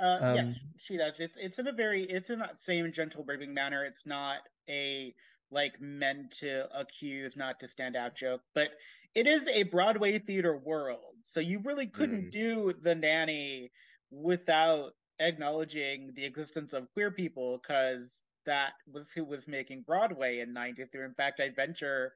[0.00, 1.14] Uh, um, yes, she does.
[1.18, 3.84] It's it's in a very it's in that same gentle, braving manner.
[3.84, 4.38] It's not
[4.68, 5.14] a
[5.50, 8.70] like meant to accuse, not to stand out joke, but
[9.14, 11.14] it is a Broadway theater world.
[11.22, 12.30] So you really couldn't mm.
[12.32, 13.70] do the nanny
[14.10, 20.52] without acknowledging the existence of queer people because that was who was making Broadway in
[20.52, 21.04] 93.
[21.04, 22.12] In fact, I'd venture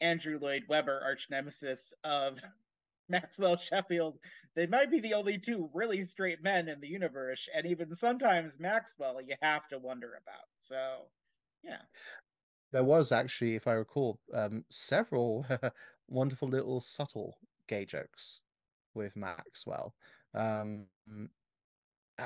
[0.00, 2.40] Andrew Lloyd Webber, arch nemesis of
[3.08, 4.18] Maxwell Sheffield,
[4.54, 7.48] they might be the only two really straight men in the universe.
[7.54, 10.46] And even sometimes Maxwell, you have to wonder about.
[10.60, 11.06] So,
[11.62, 11.82] yeah.
[12.72, 15.44] There was actually, if I recall, um, several
[16.08, 18.40] wonderful little subtle gay jokes
[18.94, 19.94] with Maxwell.
[20.34, 20.86] Um,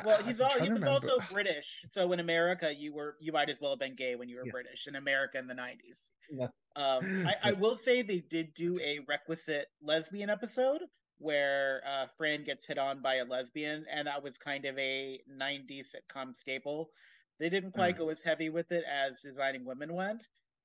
[0.05, 3.61] well, he's all, he was also British, so in America, you were you might as
[3.61, 5.99] well have been gay when you were British in America in the nineties.
[6.31, 6.49] Yeah.
[6.77, 10.83] Um, I, I, will say they did do a requisite lesbian episode
[11.19, 15.21] where uh, Fran gets hit on by a lesbian, and that was kind of a
[15.31, 16.91] '90s sitcom staple.
[17.39, 17.99] They didn't quite mm.
[17.99, 20.23] go as heavy with it as Designing Women went,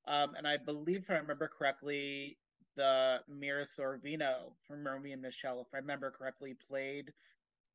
[0.08, 2.38] um, and I believe, if I remember correctly,
[2.76, 7.12] the Mira Sorvino from Romy and Michelle, if I remember correctly, played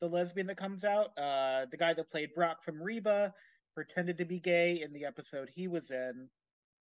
[0.01, 1.17] the lesbian that comes out.
[1.19, 3.33] Uh, the guy that played Brock from Reba
[3.75, 6.29] pretended to be gay in the episode he was in.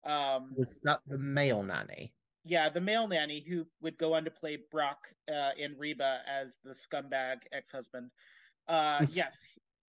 [0.05, 2.13] Um, was that the male nanny?
[2.45, 6.59] Yeah, the male nanny who would go on to play Brock uh, in Reba as
[6.65, 8.11] the scumbag ex-husband.
[8.67, 9.43] Uh, yes,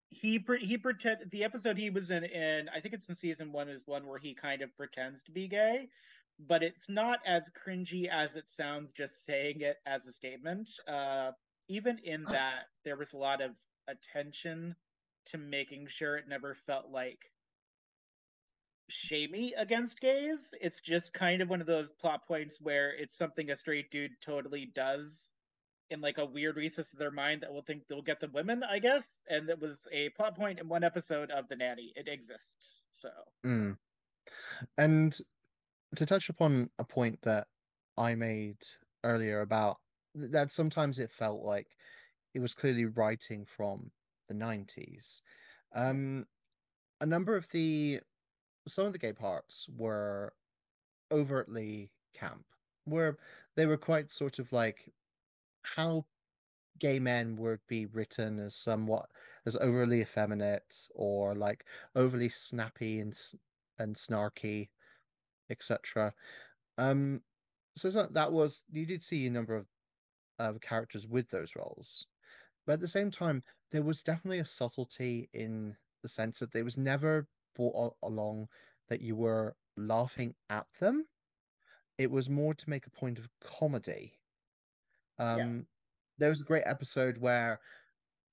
[0.08, 3.68] he he pretend the episode he was in in I think it's in season one
[3.68, 5.88] is one where he kind of pretends to be gay,
[6.48, 10.68] but it's not as cringy as it sounds just saying it as a statement.
[10.88, 11.30] Uh,
[11.70, 13.52] even in that, there was a lot of
[13.88, 14.74] attention
[15.26, 17.30] to making sure it never felt like
[18.88, 20.52] shamey against gays.
[20.60, 24.10] It's just kind of one of those plot points where it's something a straight dude
[24.20, 25.30] totally does
[25.90, 28.64] in like a weird recess of their mind that will think they'll get the women,
[28.68, 29.06] I guess.
[29.28, 31.92] And it was a plot point in one episode of The Nanny.
[31.94, 32.84] It exists.
[32.92, 33.10] So.
[33.46, 33.76] Mm.
[34.76, 35.16] And
[35.94, 37.46] to touch upon a point that
[37.96, 38.58] I made
[39.04, 39.78] earlier about
[40.14, 41.68] that sometimes it felt like
[42.34, 43.90] it was clearly writing from
[44.28, 45.20] the 90s.
[45.74, 46.26] Um,
[47.00, 48.00] a number of the
[48.68, 50.32] some of the gay parts were
[51.10, 52.44] overtly camp,
[52.84, 53.18] where
[53.56, 54.92] they were quite sort of like
[55.62, 56.04] how
[56.78, 59.06] gay men would be written as somewhat
[59.46, 63.18] as overly effeminate or like overly snappy and
[63.78, 64.68] and snarky,
[65.50, 66.12] etc.
[66.78, 67.22] Um,
[67.76, 69.66] so that was you did see a number of
[70.40, 72.06] of characters with those roles.
[72.66, 76.64] But at the same time, there was definitely a subtlety in the sense that there
[76.64, 78.48] was never brought along
[78.88, 81.06] that you were laughing at them.
[81.98, 84.14] It was more to make a point of comedy.
[85.18, 85.66] Um,
[86.18, 87.60] there was a great episode where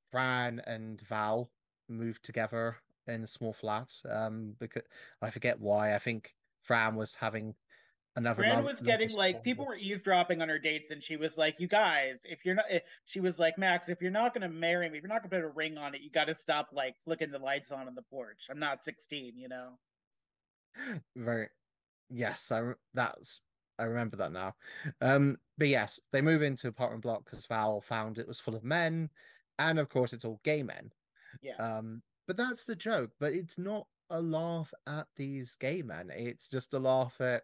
[0.10, 1.52] Fran and Val
[1.90, 3.94] moved together in a small flat.
[4.10, 4.84] Um, because
[5.22, 5.96] I forget why.
[5.96, 7.56] I think Fran was having
[8.18, 8.44] another.
[8.44, 11.68] Fran was getting like people were eavesdropping on her dates, and she was like, "You
[11.68, 14.98] guys, if you're not," eh, she was like, "Max, if you're not gonna marry me,
[14.98, 17.32] if you're not gonna put a ring on it, you got to stop like flicking
[17.32, 18.48] the lights on on the porch.
[18.50, 19.80] I'm not 16, you know."
[21.16, 21.50] Right.
[22.10, 23.42] yes, I that's
[23.80, 24.56] I remember that now.
[25.02, 28.64] Um, but yes, they move into apartment block because Val found it was full of
[28.64, 29.10] men,
[29.60, 30.92] and of course it's all gay men.
[31.42, 31.56] Yeah.
[31.58, 33.12] Um, but that's the joke.
[33.20, 36.10] But it's not a laugh at these gay men.
[36.12, 37.44] It's just a laugh at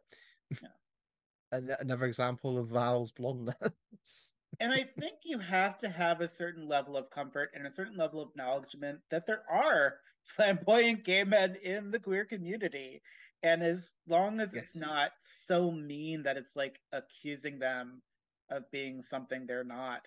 [0.62, 1.76] yeah.
[1.80, 3.56] another example of Val's blondness.
[4.60, 7.98] and I think you have to have a certain level of comfort and a certain
[7.98, 13.02] level of acknowledgement that there are flamboyant gay men in the queer community.
[13.42, 14.64] And as long as yes.
[14.64, 18.02] it's not so mean that it's like accusing them
[18.50, 20.02] of being something they're not,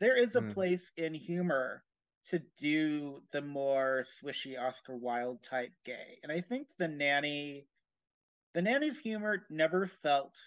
[0.00, 0.54] there is a mm.
[0.54, 1.82] place in humor
[2.26, 6.18] to do the more swishy Oscar Wilde type gay.
[6.22, 7.66] And I think the nanny
[8.54, 10.38] the nanny's humor never felt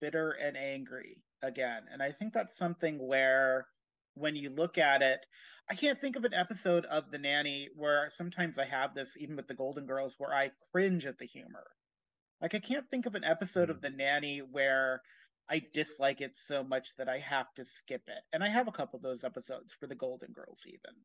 [0.00, 1.82] bitter and angry again.
[1.92, 3.66] And I think that's something where
[4.14, 5.24] when you look at it,
[5.70, 9.36] I can't think of an episode of The Nanny where sometimes I have this, even
[9.36, 11.66] with the Golden Girls, where I cringe at the humor.
[12.40, 13.72] Like, I can't think of an episode mm.
[13.72, 15.00] of The Nanny where
[15.48, 18.22] I dislike it so much that I have to skip it.
[18.32, 20.96] And I have a couple of those episodes for the Golden Girls, even.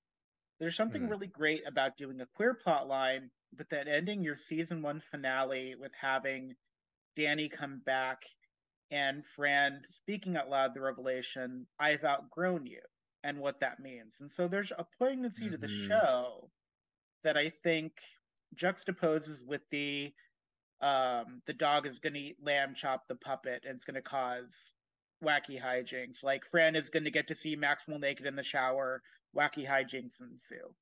[0.60, 1.10] There's something mm.
[1.10, 5.76] really great about doing a queer plot line, but then ending your season one finale
[5.80, 6.56] with having
[7.16, 8.24] Danny come back
[8.92, 12.82] and Fran speaking out loud the revelation, I've outgrown you,
[13.24, 14.18] and what that means.
[14.22, 15.52] And so there's a poignancy mm-hmm.
[15.54, 15.88] to the mm-hmm.
[15.88, 16.50] show
[17.24, 17.94] that I think
[18.56, 20.14] juxtaposes with the
[20.80, 24.74] um the dog is gonna eat lamb chop the puppet and it's gonna cause
[25.24, 26.24] wacky hijinks.
[26.24, 29.02] Like Fran is gonna get to see Maxwell naked in the shower,
[29.36, 30.74] wacky hijinks ensue.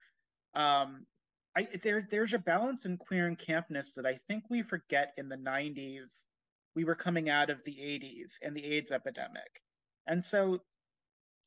[0.54, 1.08] Um
[1.58, 5.30] I there there's a balance in queer and campness that I think we forget in
[5.30, 6.28] the nineties
[6.76, 9.64] we were coming out of the 80s and the AIDS epidemic.
[10.06, 10.60] And so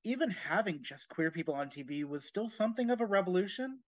[0.05, 3.81] even having just queer people on TV was still something of a revolution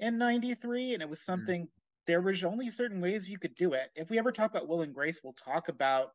[0.00, 1.24] in 93 and it was mm.
[1.24, 1.68] something mm.
[2.06, 3.90] there was only certain ways you could do it.
[3.94, 6.12] If we ever talk about Will and Grace, we'll talk about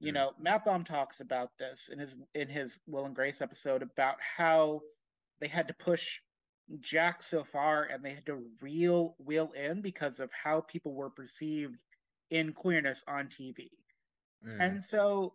[0.00, 0.14] you mm.
[0.14, 4.16] know, Matt Baum talks about this in his in his Will and Grace episode about
[4.20, 4.80] how
[5.40, 6.20] they had to push
[6.80, 11.10] Jack so far and they had to reel Will in because of how people were
[11.10, 11.76] perceived
[12.30, 13.68] in queerness on TV.
[14.46, 14.60] Mm.
[14.60, 15.34] And so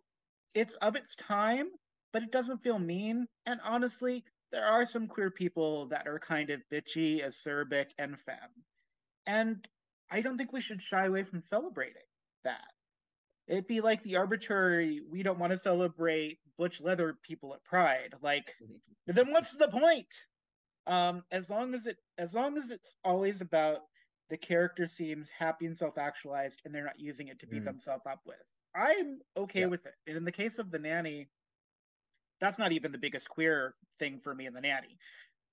[0.54, 1.68] it's of its time,
[2.12, 3.26] but it doesn't feel mean.
[3.46, 8.36] And honestly, there are some queer people that are kind of bitchy, acerbic, and femme.
[9.26, 9.66] And
[10.10, 12.02] I don't think we should shy away from celebrating
[12.44, 12.60] that.
[13.48, 18.14] It'd be like the arbitrary, we don't want to celebrate butch leather people at Pride.
[18.20, 18.52] Like,
[19.06, 20.14] then what's the point?
[20.86, 23.80] Um, as long as it as long as it's always about
[24.30, 27.66] the character seems happy and self-actualized and they're not using it to beat mm.
[27.66, 28.36] themselves up with.
[28.74, 29.66] I'm okay yeah.
[29.66, 29.94] with it.
[30.06, 31.28] And in the case of the nanny
[32.42, 34.98] that's not even the biggest queer thing for me in the nanny.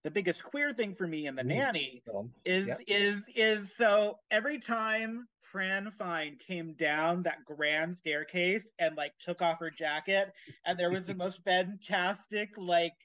[0.03, 2.01] The biggest queer thing for me in the Ooh, nanny
[2.43, 9.13] is is is so every time Fran Fine came down that grand staircase and like
[9.19, 10.33] took off her jacket
[10.65, 12.95] and there was the most fantastic like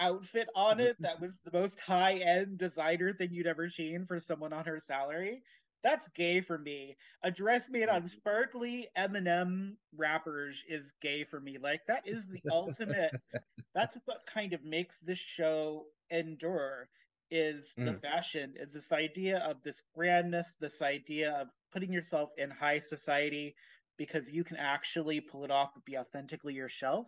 [0.00, 4.20] outfit on it that was the most high end designer thing you'd ever seen for
[4.20, 5.42] someone on her salary.
[5.84, 6.96] That's gay for me.
[7.22, 11.58] A dress made on sparkly M&M wrappers is gay for me.
[11.58, 13.12] Like that is the ultimate.
[13.74, 16.88] That's what kind of makes this show endure.
[17.30, 18.02] Is the mm.
[18.02, 18.54] fashion?
[18.56, 20.56] Is this idea of this grandness?
[20.58, 23.54] This idea of putting yourself in high society
[23.98, 27.06] because you can actually pull it off, but be authentically yourself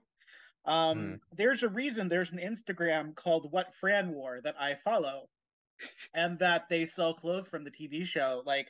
[0.65, 1.21] um, mm.
[1.35, 5.29] There's a reason there's an Instagram called What Fran Wore that I follow,
[6.15, 8.43] and that they sell clothes from the TV show.
[8.45, 8.69] Like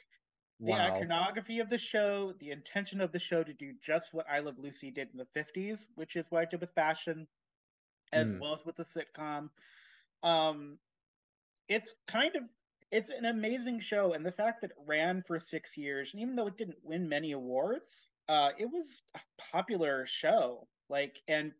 [0.60, 0.94] the wow.
[0.94, 4.58] iconography of the show, the intention of the show to do just what I Love
[4.58, 7.26] Lucy did in the 50s, which is what I did with fashion,
[8.12, 8.40] as mm.
[8.40, 9.48] well as with the sitcom.
[10.22, 10.78] Um,
[11.68, 12.42] it's kind of
[12.92, 16.36] it's an amazing show, and the fact that it ran for six years, and even
[16.36, 19.20] though it didn't win many awards, uh, it was a
[19.52, 20.66] popular show.
[20.88, 21.52] Like, and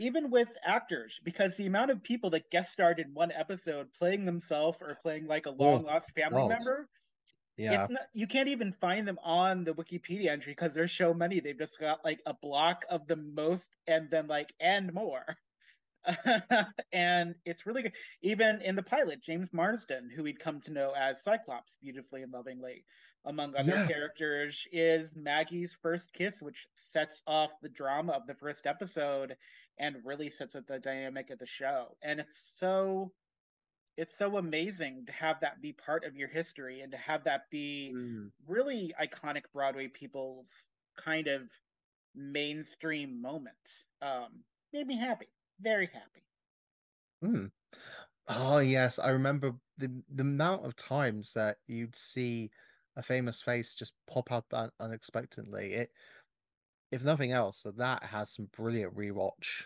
[0.00, 4.24] even with actors, because the amount of people that guest starred in one episode playing
[4.24, 6.88] themselves or playing like a long lost family member,
[7.56, 11.12] yeah, it's not, you can't even find them on the Wikipedia entry because there's so
[11.12, 11.40] many.
[11.40, 15.36] They've just got like a block of the most and then like and more.
[16.92, 17.94] and it's really good.
[18.22, 22.32] Even in the pilot, James Marsden, who we'd come to know as Cyclops beautifully and
[22.32, 22.84] lovingly,
[23.24, 23.90] among other yes.
[23.90, 29.36] characters, is Maggie's first kiss, which sets off the drama of the first episode
[29.78, 31.96] and really sets up the dynamic of the show.
[32.02, 33.12] And it's so
[33.96, 37.50] it's so amazing to have that be part of your history and to have that
[37.50, 38.30] be mm.
[38.46, 40.48] really iconic Broadway people's
[40.96, 41.42] kind of
[42.14, 43.56] mainstream moment.
[44.00, 45.28] Um, made me happy,
[45.60, 46.24] very happy.
[47.22, 47.50] Mm.
[48.28, 52.50] Oh yes, I remember the the amount of times that you'd see
[53.00, 55.72] a famous face just pop up un- unexpectedly.
[55.72, 55.90] It,
[56.92, 59.64] if nothing else, that has some brilliant rewatch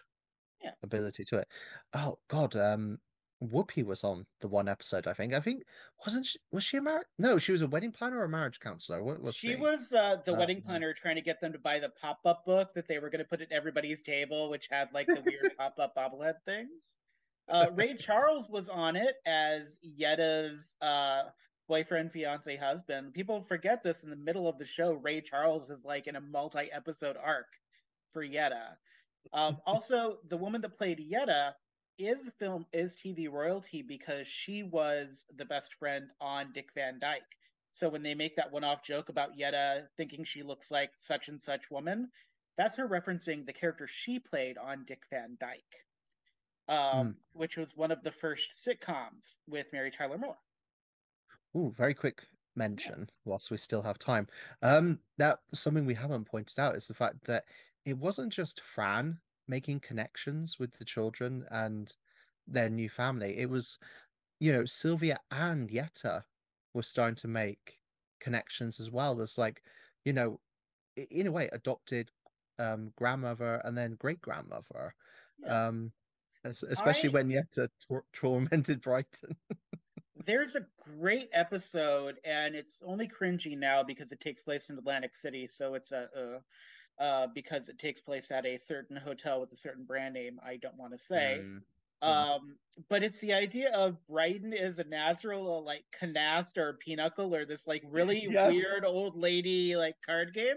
[0.62, 0.70] yeah.
[0.83, 1.49] ability to it.
[1.94, 2.99] Oh God, um,
[3.42, 5.07] Whoopi was on the one episode.
[5.07, 5.35] I think.
[5.35, 5.64] I think
[6.05, 6.38] wasn't she?
[6.53, 7.07] Was she a marriage?
[7.18, 9.03] No, she was a wedding planner or a marriage counselor.
[9.03, 9.49] What was she?
[9.49, 12.20] She was uh, the uh, wedding planner trying to get them to buy the pop
[12.25, 15.23] up book that they were going to put at everybody's table, which had like the
[15.25, 16.94] weird pop up bobblehead things.
[17.49, 21.25] Uh, Ray Charles was on it as Yetta's uh,
[21.68, 23.14] boyfriend, fiance, husband.
[23.14, 24.92] People forget this in the middle of the show.
[24.92, 27.48] Ray Charles is like in a multi episode arc
[28.12, 28.77] for Yetta.
[29.33, 31.55] Um, also, the woman that played Yetta
[31.98, 37.22] is film is TV royalty because she was the best friend on Dick Van Dyke.
[37.70, 41.40] So when they make that one-off joke about Yetta thinking she looks like such and
[41.40, 42.11] such woman,
[42.57, 45.59] that's her referencing the character she played on Dick Van Dyke,
[46.68, 47.14] um, mm.
[47.33, 50.37] which was one of the first sitcoms with Mary Tyler Moore.
[51.56, 54.26] Ooh, very quick mention whilst we still have time.
[54.62, 57.44] Um, that something we haven't pointed out is the fact that
[57.84, 61.94] it wasn't just Fran making connections with the children and
[62.46, 63.36] their new family.
[63.38, 63.78] It was,
[64.40, 66.24] you know, Sylvia and Yetta
[66.72, 67.78] were starting to make
[68.20, 69.62] connections as well There's like,
[70.04, 70.40] you know,
[70.96, 72.10] in a way adopted
[72.58, 74.94] um grandmother and then great grandmother.
[75.38, 75.66] Yeah.
[75.66, 75.92] Um
[76.44, 77.12] especially I...
[77.12, 79.36] when Yetta tor- tormented Brighton.
[80.24, 80.66] There's a
[80.98, 85.74] great episode, and it's only cringy now because it takes place in Atlantic City, so
[85.74, 89.84] it's a, a uh, because it takes place at a certain hotel with a certain
[89.84, 91.40] brand name I don't want to say.
[91.42, 91.62] Mm.
[92.02, 92.56] Um,
[92.90, 97.46] but it's the idea of Brighton is a natural uh, like canasta or pinochle or
[97.46, 98.52] this like really yes.
[98.52, 100.56] weird old lady like card game.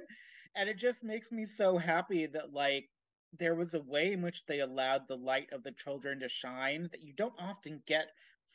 [0.56, 2.90] And it just makes me so happy that like
[3.38, 6.90] there was a way in which they allowed the light of the children to shine
[6.92, 8.08] that you don't often get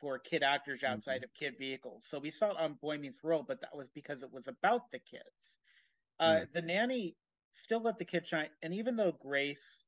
[0.02, 1.24] for kid actors outside mm-hmm.
[1.24, 2.04] of kid vehicles.
[2.10, 4.90] So we saw it on Boy Meets World, but that was because it was about
[4.90, 5.58] the kids.
[6.20, 6.52] Uh, mm.
[6.52, 7.16] The nanny
[7.52, 8.48] still let the kid shine.
[8.62, 9.84] And even though Grace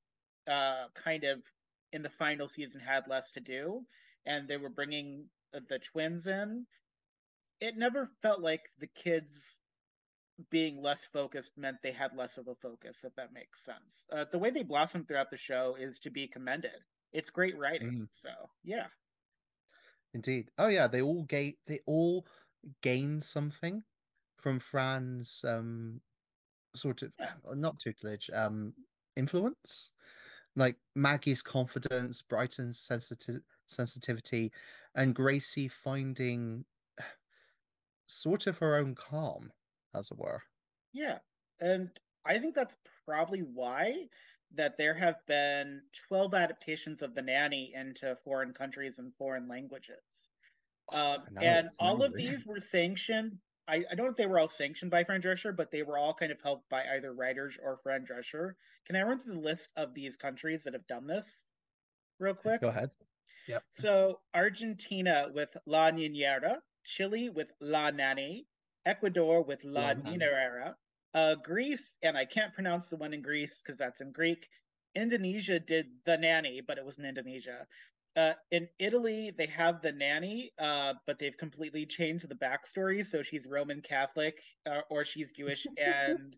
[0.48, 1.40] uh, kind of
[1.92, 3.82] in the final season had less to do,
[4.24, 6.64] and they were bringing the twins in,
[7.60, 9.58] it never felt like the kids
[10.50, 14.06] being less focused meant they had less of a focus, if that makes sense.
[14.12, 16.72] Uh, the way they blossom throughout the show is to be commended.
[17.12, 18.02] It's great writing.
[18.02, 18.08] Mm.
[18.10, 18.30] So
[18.64, 18.86] yeah.
[20.14, 20.50] Indeed.
[20.58, 22.24] Oh yeah, they all gain they all
[22.82, 23.82] gain something
[24.38, 26.00] from Fran's um
[26.74, 27.12] sort of
[27.54, 28.72] not tutelage, um,
[29.16, 29.92] influence.
[30.56, 34.52] Like Maggie's confidence, Brighton's sensitive sensitivity,
[34.94, 36.64] and Gracie finding
[38.06, 39.50] sort of her own calm,
[39.94, 40.42] as it were.
[40.92, 41.18] Yeah,
[41.60, 41.90] and
[42.24, 44.08] I think that's probably why
[44.56, 50.02] that there have been 12 adaptations of The Nanny into foreign countries and foreign languages.
[50.92, 54.48] Um, and all of these were sanctioned I, I don't know if they were all
[54.48, 57.78] sanctioned by Fran Drescher, but they were all kind of helped by either writers or
[57.82, 58.52] Fran Drescher.
[58.86, 61.26] Can I run through the list of these countries that have done this
[62.18, 62.60] real quick?
[62.60, 62.90] Go ahead.
[63.48, 63.62] Yep.
[63.72, 68.46] So Argentina with La Niñera, Chile with La Nanny,
[68.84, 70.74] Ecuador with La, La Niñera,
[71.14, 74.48] uh, Greece, and I can't pronounce the one in Greece because that's in Greek.
[74.94, 77.66] Indonesia did the nanny, but it was in Indonesia.
[78.16, 83.04] Uh, in Italy, they have the nanny, uh, but they've completely changed the backstory.
[83.04, 86.36] So she's Roman Catholic, uh, or she's Jewish, and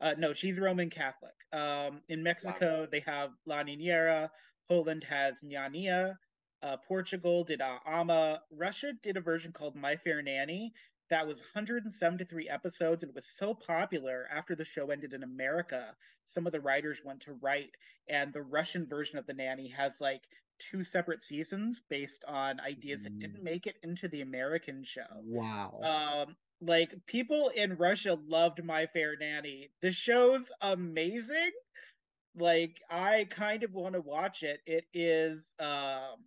[0.00, 1.34] uh, no, she's Roman Catholic.
[1.52, 2.86] Um, in Mexico, wow.
[2.90, 4.30] they have La Niñera.
[4.68, 6.16] Poland has Niania.
[6.62, 8.40] Uh, Portugal did Ama.
[8.50, 10.72] Russia did a version called My Fair Nanny
[11.12, 15.94] that was 173 episodes and it was so popular after the show ended in America.
[16.28, 17.72] Some of the writers went to write,
[18.08, 20.22] and the Russian version of The Nanny has like
[20.58, 23.04] two separate seasons based on ideas mm.
[23.04, 23.44] that didn't mm.
[23.44, 25.02] make it into the American show.
[25.22, 25.80] Wow.
[25.82, 29.68] Um, like people in Russia loved My Fair Nanny.
[29.82, 31.50] The show's amazing.
[32.34, 34.60] Like I kind of want to watch it.
[34.64, 36.24] It is um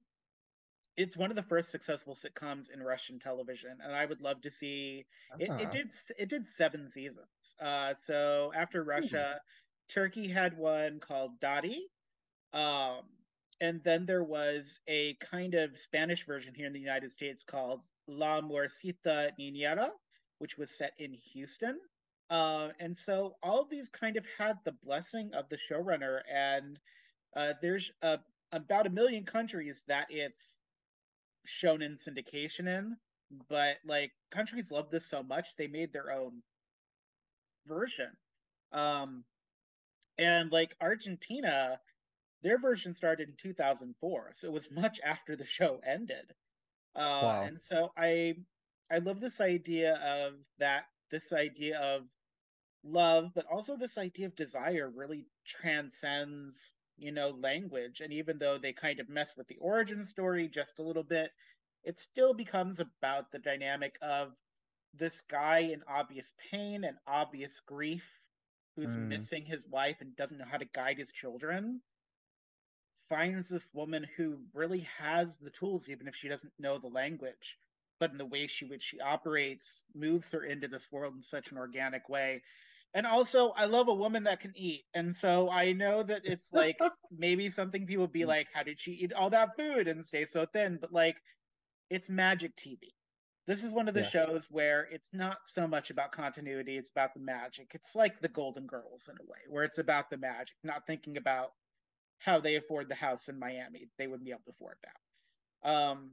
[0.97, 4.51] it's one of the first successful sitcoms in Russian television, and I would love to
[4.51, 5.05] see
[5.39, 5.49] it.
[5.49, 5.59] Uh-huh.
[5.61, 7.27] It did it did seven seasons.
[7.61, 9.93] Uh, so after Russia, Ooh.
[9.93, 11.79] Turkey had one called Dadi,
[12.53, 13.01] um,
[13.59, 17.81] and then there was a kind of Spanish version here in the United States called
[18.07, 19.89] La Mujercita Niñera,
[20.39, 21.77] which was set in Houston.
[22.29, 26.79] Uh, and so all of these kind of had the blessing of the showrunner, and
[27.35, 28.19] uh, there's a,
[28.51, 30.59] about a million countries that it's
[31.45, 32.97] shown in syndication in.
[33.49, 36.43] But like countries love this so much, they made their own
[37.67, 38.11] version.
[38.71, 39.23] Um,
[40.17, 41.79] and like Argentina,
[42.43, 46.33] their version started in 2004, so it was much after the show ended.
[46.95, 47.43] Uh, wow.
[47.43, 48.35] And so I
[48.89, 52.03] I love this idea of that this idea of
[52.83, 58.01] love, but also this idea of desire really transcends you know language.
[58.01, 61.31] And even though they kind of mess with the origin story just a little bit,
[61.83, 64.33] it still becomes about the dynamic of
[64.97, 68.05] this guy in obvious pain and obvious grief
[68.75, 69.07] who's mm.
[69.07, 71.81] missing his wife and doesn't know how to guide his children
[73.09, 77.57] finds this woman who really has the tools even if she doesn't know the language
[77.99, 81.51] but in the way she which she operates moves her into this world in such
[81.51, 82.41] an organic way
[82.95, 86.51] and also i love a woman that can eat and so i know that it's
[86.51, 86.79] like
[87.15, 90.45] maybe something people be like how did she eat all that food and stay so
[90.51, 91.17] thin but like
[91.91, 92.79] it's magic tv
[93.47, 94.09] this is one of the yes.
[94.09, 97.71] shows where it's not so much about continuity, it's about the magic.
[97.75, 101.17] It's like the Golden Girls in a way, where it's about the magic, not thinking
[101.17, 101.51] about
[102.17, 103.87] how they afford the house in Miami.
[103.99, 104.77] They wouldn't be able to afford
[105.63, 105.91] now.
[105.91, 106.11] Um,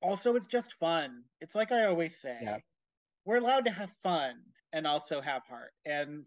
[0.00, 1.24] also, it's just fun.
[1.40, 2.58] It's like I always say, yeah.
[3.24, 4.34] we're allowed to have fun
[4.76, 5.72] and also have heart.
[5.86, 6.26] And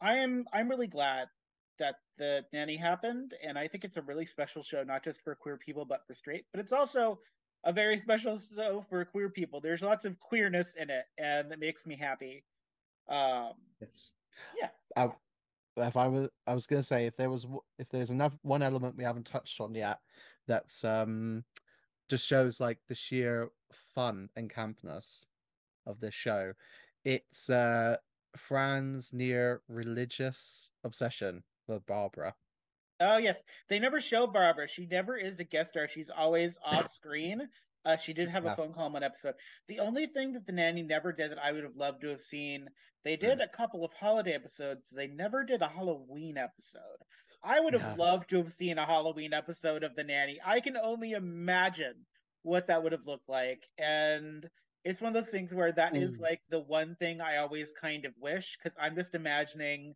[0.00, 1.28] I am I'm really glad
[1.78, 5.34] that the nanny happened, and I think it's a really special show, not just for
[5.34, 6.44] queer people, but for straight.
[6.52, 7.18] But it's also
[7.64, 9.60] a very special show for queer people.
[9.60, 12.44] There's lots of queerness in it, and it makes me happy.
[13.08, 14.12] Um, yes.
[14.60, 14.68] Yeah.
[14.94, 15.08] I,
[15.78, 17.46] if I was, I was going to say if there was,
[17.78, 19.98] if there's enough one element we haven't touched on yet,
[20.46, 21.42] that's um,
[22.10, 23.48] just shows like the sheer
[23.94, 25.24] fun and campness
[25.86, 26.52] of this show.
[27.06, 27.98] It's uh,
[28.36, 32.34] Fran's near religious obsession with Barbara.
[32.98, 34.66] Oh yes, they never show Barbara.
[34.66, 35.86] She never is a guest star.
[35.86, 37.48] She's always off screen.
[37.84, 39.34] Uh, she did have a phone call in one episode.
[39.68, 42.22] The only thing that the nanny never did that I would have loved to have
[42.22, 42.66] seen,
[43.04, 43.44] they did mm.
[43.44, 44.86] a couple of holiday episodes.
[44.90, 46.80] They never did a Halloween episode.
[47.40, 50.40] I would have loved to have seen a Halloween episode of the nanny.
[50.44, 52.06] I can only imagine
[52.42, 54.50] what that would have looked like, and
[54.86, 56.02] it's one of those things where that mm.
[56.02, 59.94] is like the one thing I always kind of wish because I'm just imagining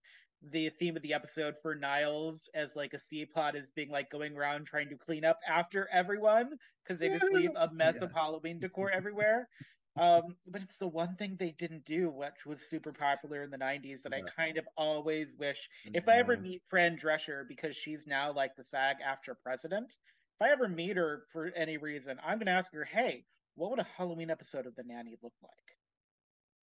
[0.50, 4.10] the theme of the episode for Niles as like a C plot is being like
[4.10, 6.50] going around trying to clean up after everyone
[6.82, 8.06] because they just leave a mess yeah.
[8.06, 9.48] of Halloween decor everywhere.
[9.96, 13.58] Um, but it's the one thing they didn't do, which was super popular in the
[13.58, 14.24] 90s that yeah.
[14.24, 18.56] I kind of always wish if I ever meet Fran Drescher because she's now like
[18.56, 19.92] the SAG after president.
[20.40, 23.24] If I ever meet her for any reason, I'm gonna ask her, hey,
[23.56, 25.76] what would a Halloween episode of The Nanny look like?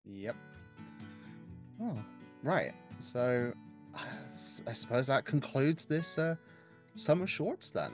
[0.06, 0.36] Yep.
[1.82, 1.98] Oh,
[2.44, 2.74] right.
[3.00, 3.54] So
[3.96, 6.36] I suppose that concludes this uh,
[6.96, 7.94] summer shorts then.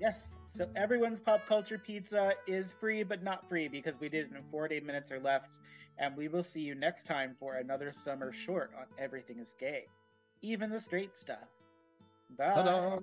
[0.00, 0.34] Yes.
[0.48, 4.42] So everyone's pop culture pizza is free, but not free because we did it in
[4.50, 5.52] 40 minutes or left.
[5.98, 9.84] And we will see you next time for another summer short on Everything is Gay,
[10.42, 11.48] even the straight stuff.
[12.36, 12.54] Bye.
[12.54, 12.98] Ta-da.